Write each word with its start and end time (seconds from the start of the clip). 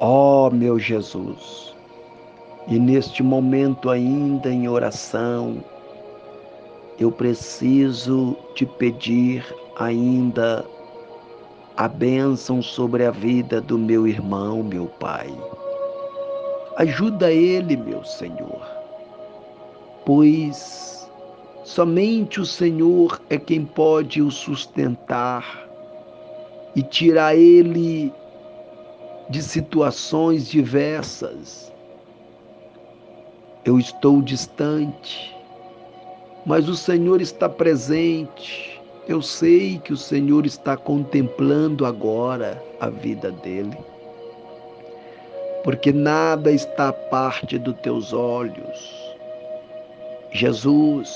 Ó 0.00 0.46
oh, 0.46 0.50
meu 0.50 0.78
Jesus, 0.78 1.74
e 2.68 2.78
neste 2.78 3.20
momento 3.20 3.90
ainda 3.90 4.48
em 4.48 4.68
oração, 4.68 5.56
eu 7.00 7.10
preciso 7.10 8.36
te 8.54 8.64
pedir 8.64 9.44
ainda 9.76 10.64
a 11.76 11.88
bênção 11.88 12.62
sobre 12.62 13.04
a 13.04 13.10
vida 13.10 13.60
do 13.60 13.76
meu 13.76 14.06
irmão, 14.06 14.62
meu 14.62 14.86
Pai. 14.86 15.28
Ajuda 16.76 17.32
ele, 17.32 17.76
meu 17.76 18.04
Senhor, 18.04 18.64
pois 20.06 21.10
somente 21.64 22.40
o 22.40 22.46
Senhor 22.46 23.20
é 23.28 23.36
quem 23.36 23.64
pode 23.64 24.22
o 24.22 24.30
sustentar 24.30 25.68
e 26.76 26.82
tirar 26.84 27.34
ele 27.34 28.12
de 29.28 29.42
situações 29.42 30.48
diversas. 30.48 31.72
Eu 33.64 33.78
estou 33.78 34.22
distante, 34.22 35.36
mas 36.46 36.68
o 36.68 36.74
Senhor 36.74 37.20
está 37.20 37.48
presente. 37.48 38.80
Eu 39.06 39.20
sei 39.20 39.78
que 39.78 39.92
o 39.92 39.96
Senhor 39.96 40.46
está 40.46 40.76
contemplando 40.76 41.84
agora 41.84 42.62
a 42.80 42.88
vida 42.88 43.30
dele, 43.30 43.76
porque 45.64 45.92
nada 45.92 46.50
está 46.50 46.88
à 46.88 46.92
parte 46.92 47.58
dos 47.58 47.74
teus 47.80 48.12
olhos. 48.12 49.08
Jesus, 50.30 51.14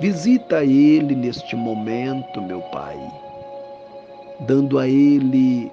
visita 0.00 0.64
ele 0.64 1.14
neste 1.14 1.54
momento, 1.56 2.40
meu 2.42 2.60
Pai, 2.62 2.98
dando 4.40 4.78
a 4.78 4.88
ele 4.88 5.70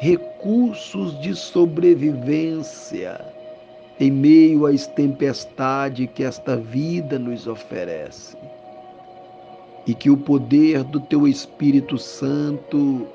recursos 0.00 1.20
de 1.20 1.34
sobrevivência 1.36 3.20
em 4.00 4.10
meio 4.10 4.64
às 4.64 4.86
tempestades 4.86 6.08
que 6.14 6.24
esta 6.24 6.56
vida 6.56 7.18
nos 7.18 7.46
oferece. 7.46 8.34
E 9.86 9.94
que 9.94 10.08
o 10.08 10.16
poder 10.16 10.84
do 10.84 11.00
teu 11.00 11.28
Espírito 11.28 11.98
Santo 11.98 13.06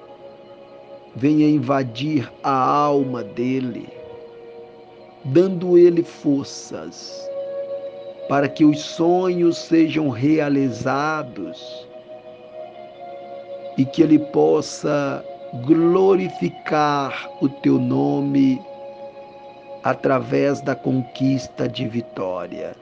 venha 1.16 1.50
invadir 1.50 2.32
a 2.44 2.54
alma 2.54 3.24
dele, 3.24 3.90
dando 5.24 5.80
ele 5.80 6.04
forças 6.04 7.28
para 8.30 8.48
que 8.48 8.64
os 8.64 8.80
sonhos 8.80 9.58
sejam 9.58 10.10
realizados 10.10 11.88
e 13.76 13.86
que 13.86 14.04
ele 14.04 14.20
possa 14.20 15.26
glorificar 15.54 17.30
o 17.42 17.48
teu 17.48 17.80
nome 17.80 18.62
através 19.84 20.62
da 20.62 20.76
conquista 20.76 21.68
de 21.68 21.88
vitória. 21.88 22.76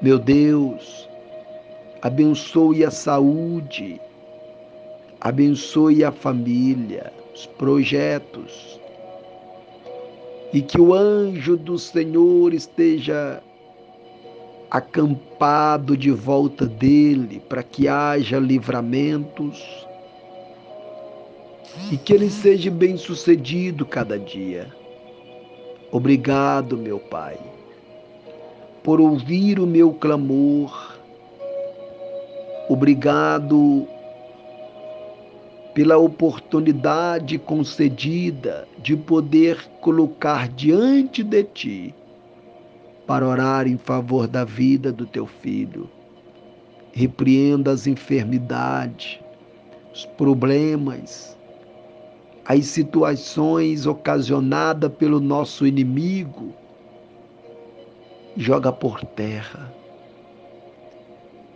Meu 0.00 0.18
Deus, 0.18 1.08
abençoe 2.02 2.84
a 2.84 2.90
saúde, 2.90 4.00
abençoe 5.20 6.04
a 6.04 6.10
família, 6.10 7.12
os 7.34 7.46
projetos, 7.46 8.80
e 10.52 10.62
que 10.62 10.80
o 10.80 10.94
anjo 10.94 11.56
do 11.56 11.78
Senhor 11.78 12.54
esteja 12.54 13.42
acampado 14.70 15.96
de 15.96 16.10
volta 16.10 16.66
dele 16.66 17.40
para 17.48 17.62
que 17.62 17.88
haja 17.88 18.38
livramentos 18.38 19.85
e 21.90 21.96
que 21.96 22.12
ele 22.12 22.30
seja 22.30 22.70
bem 22.70 22.96
sucedido 22.96 23.84
cada 23.84 24.18
dia. 24.18 24.72
Obrigado, 25.92 26.76
meu 26.76 26.98
Pai, 26.98 27.38
por 28.82 29.00
ouvir 29.00 29.60
o 29.60 29.66
meu 29.66 29.92
clamor. 29.92 30.96
Obrigado 32.68 33.86
pela 35.72 35.98
oportunidade 35.98 37.38
concedida 37.38 38.66
de 38.78 38.96
poder 38.96 39.62
colocar 39.80 40.48
diante 40.48 41.22
de 41.22 41.44
Ti 41.44 41.94
para 43.06 43.26
orar 43.26 43.68
em 43.68 43.76
favor 43.76 44.26
da 44.26 44.44
vida 44.44 44.90
do 44.90 45.06
Teu 45.06 45.26
filho. 45.26 45.88
Repreenda 46.92 47.70
as 47.70 47.86
enfermidades, 47.86 49.20
os 49.94 50.04
problemas, 50.04 51.35
as 52.48 52.66
situações 52.66 53.86
ocasionadas 53.86 54.92
pelo 54.92 55.18
nosso 55.18 55.66
inimigo, 55.66 56.54
joga 58.36 58.70
por 58.70 59.04
terra. 59.04 59.72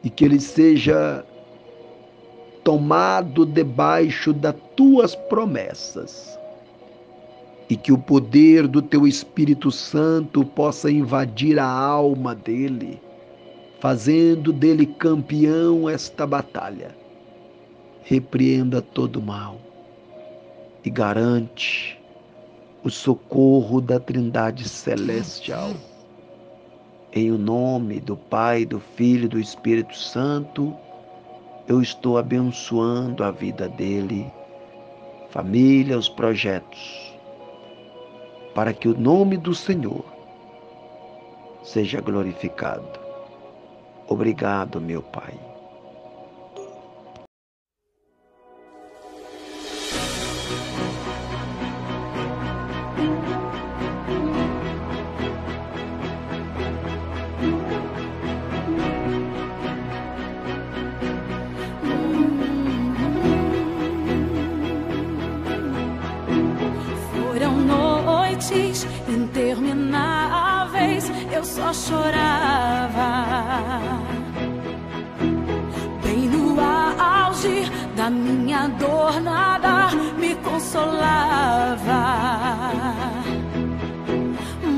E 0.03 0.11
que 0.11 0.25
ele 0.25 0.41
seja 0.41 1.25
tomado 2.65 3.47
debaixo 3.47 4.33
das 4.33 4.57
tuas 4.75 5.15
promessas. 5.15 6.37
E 7.69 7.77
que 7.77 7.93
o 7.93 7.99
poder 7.99 8.67
do 8.67 8.83
teu 8.83 9.07
Espírito 9.07 9.71
Santo 9.71 10.45
possa 10.45 10.91
invadir 10.91 11.57
a 11.61 11.71
alma 11.71 12.35
dele, 12.35 13.01
fazendo 13.79 14.53
dele 14.53 14.87
campeão 14.87 15.89
esta 15.89 16.27
batalha. 16.27 16.97
Repreenda 18.03 18.83
todo 18.83 19.23
mal 19.23 19.70
e 20.85 20.91
garante 20.91 22.01
o 22.83 22.91
socorro 22.91 23.81
da 23.81 24.01
Trindade 24.01 24.69
Celestial. 24.69 25.73
Em 27.13 27.31
o 27.31 27.39
nome 27.39 28.01
do 28.01 28.17
Pai, 28.17 28.65
do 28.65 28.81
Filho 28.81 29.25
e 29.25 29.29
do 29.29 29.39
Espírito 29.39 29.97
Santo, 29.97 30.77
eu 31.67 31.83
estou 31.83 32.17
abençoando 32.19 33.23
a 33.25 33.31
vida 33.31 33.69
dele, 33.69 34.33
família, 35.29 35.99
os 35.99 36.09
projetos, 36.09 37.15
para 38.55 38.73
que 38.73 38.89
o 38.89 38.99
nome 38.99 39.37
do 39.37 39.55
Senhor 39.55 40.05
seja 41.63 42.01
glorificado. 42.01 42.99
Obrigado, 44.09 44.81
meu 44.81 45.03
Pai. 45.03 45.35
Só 71.51 71.73
chorava. 71.73 73.11
Bem 76.03 76.29
no 76.29 76.61
auge 76.61 77.69
da 77.97 78.09
minha 78.09 78.69
dor, 78.69 79.21
nada 79.21 79.91
me 80.17 80.37
consolava. 80.37 82.03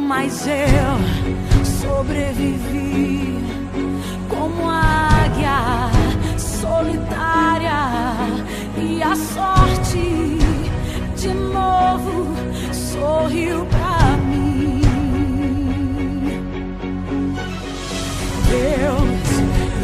Mas 0.09 0.47
eu 0.47 1.65
sobrevivi 1.65 3.45
como 4.29 4.71
águia 4.71 5.91
solitária 6.39 7.83
e 8.79 9.03
a 9.03 9.15
sorte 9.15 10.39
de 11.17 11.35
novo 11.35 12.35
sorriu 12.73 13.67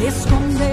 Deus 0.09 0.68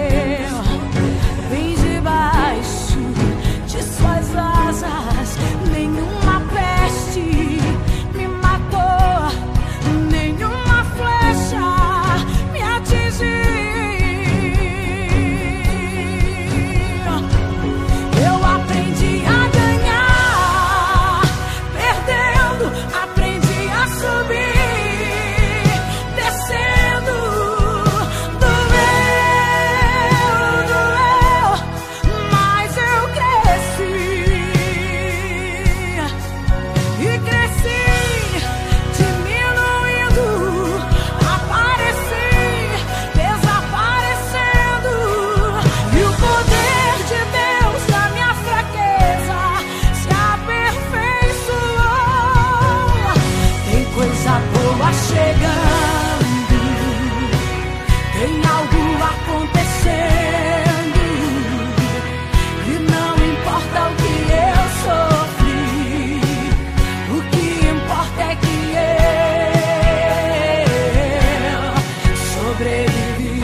sobreviver. 72.57 73.36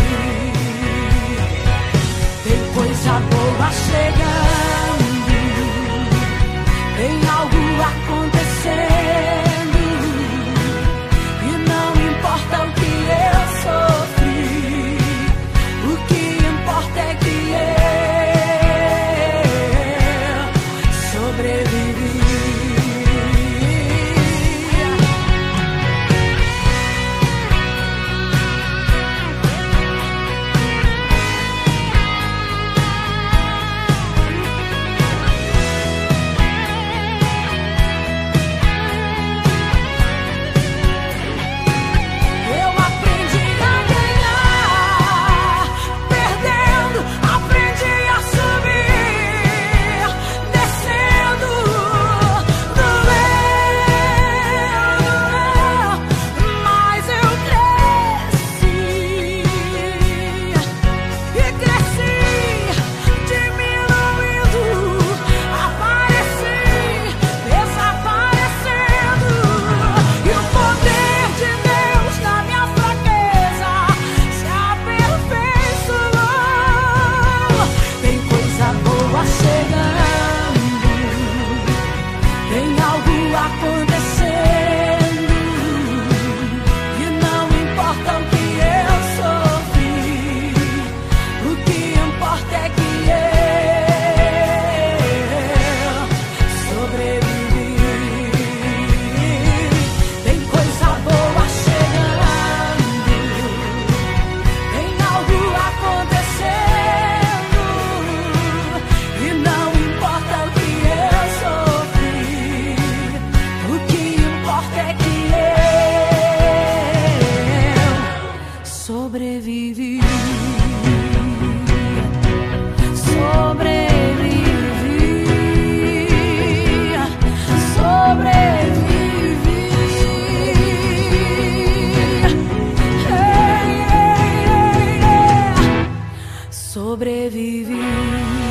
sobrevivir. 136.83 138.42